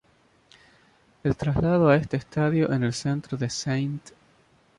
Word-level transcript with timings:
El 1.23 1.35
traslado 1.35 1.89
a 1.89 1.95
este 1.95 2.17
estadio 2.17 2.71
en 2.71 2.83
el 2.83 2.91
centro 2.91 3.37
de 3.37 3.45
St. 3.45 4.13